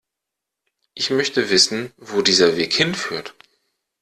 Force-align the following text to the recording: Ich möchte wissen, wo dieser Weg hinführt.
Ich 0.95 1.11
möchte 1.11 1.51
wissen, 1.51 1.93
wo 1.97 2.23
dieser 2.23 2.57
Weg 2.57 2.73
hinführt. 2.73 3.35